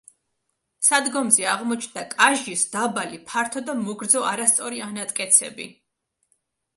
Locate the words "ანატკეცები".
4.87-5.69